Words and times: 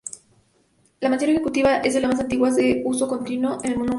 La 0.99 1.09
Mansión 1.09 1.29
Ejecutiva 1.29 1.77
es 1.77 1.93
la 2.01 2.07
más 2.07 2.19
antigua 2.19 2.49
en 2.57 2.81
uso 2.87 3.07
continuo 3.07 3.51
en 3.51 3.55
el 3.55 3.61
Nuevo 3.61 3.75
Mundo. 3.81 3.89